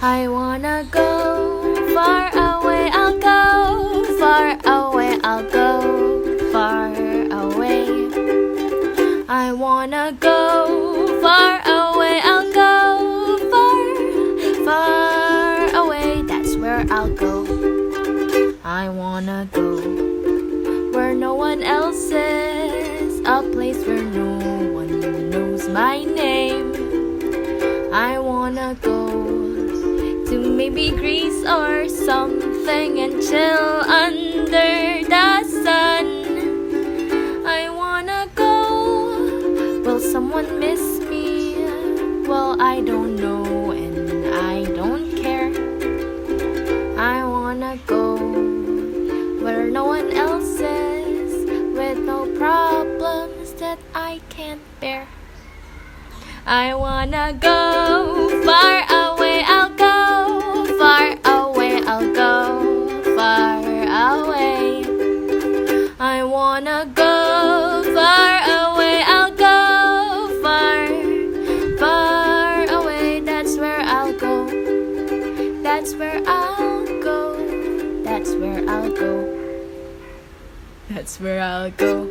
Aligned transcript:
I 0.00 0.28
wanna 0.28 0.86
go 0.92 1.74
far 1.92 2.30
away, 2.30 2.88
I'll 2.92 3.18
go 3.18 4.04
far 4.20 4.56
away, 4.64 5.18
I'll 5.24 5.42
go 5.50 6.52
far 6.52 6.94
away. 7.32 7.88
I 9.28 9.52
wanna 9.52 10.16
go 10.20 11.20
far 11.20 11.60
away, 11.66 12.20
I'll 12.22 12.52
go 12.52 13.38
far, 13.50 14.64
far 14.64 15.74
away, 15.84 16.22
that's 16.22 16.54
where 16.54 16.86
I'll 16.90 17.12
go. 17.14 17.44
I 18.62 18.88
wanna 18.88 19.48
go 19.52 19.78
where 20.92 21.12
no 21.12 21.34
one 21.34 21.64
else 21.64 22.12
is, 22.12 23.18
a 23.26 23.42
place 23.52 23.84
where 23.84 24.04
no 24.04 24.38
one 24.72 25.00
knows 25.30 25.68
my 25.68 26.04
name. 26.04 26.72
I 27.92 28.20
wanna 28.20 28.76
go 28.80 29.47
to 30.28 30.38
maybe 30.38 30.90
Greece 30.90 31.42
or 31.46 31.88
something 31.88 33.00
and 33.00 33.22
chill 33.22 33.80
under 33.88 35.00
the 35.08 35.44
sun. 35.64 36.04
I 37.46 37.70
wanna 37.70 38.28
go. 38.34 39.80
Will 39.80 40.00
someone 40.00 40.60
miss 40.60 41.00
me? 41.08 41.56
Well, 42.28 42.60
I 42.60 42.82
don't 42.82 43.16
know 43.16 43.70
and 43.70 44.34
I 44.34 44.64
don't 44.76 45.16
care. 45.16 45.48
I 46.98 47.24
wanna 47.24 47.78
go 47.86 48.16
where 49.40 49.70
no 49.70 49.86
one 49.86 50.12
else 50.12 50.60
is 50.60 51.32
with 51.72 51.98
no 52.00 52.26
problems 52.36 53.54
that 53.54 53.78
I 53.94 54.20
can't 54.28 54.60
bear. 54.78 55.08
I 56.44 56.74
wanna 56.74 57.32
go 57.32 58.17
I 66.08 66.24
wanna 66.24 66.90
go 66.94 67.82
far 67.94 68.36
away, 68.60 69.02
I'll 69.06 69.30
go 69.30 70.40
far, 70.42 70.88
far 71.76 72.64
away. 72.80 73.20
That's 73.20 73.58
where 73.58 73.80
I'll 73.80 74.14
go. 74.14 74.46
That's 75.62 75.94
where 75.96 76.22
I'll 76.26 76.86
go. 77.02 78.02
That's 78.04 78.30
where 78.40 78.64
I'll 78.70 78.90
go. 78.90 79.14
That's 80.88 81.20
where 81.20 81.42
I'll 81.42 81.70
go. 81.72 82.08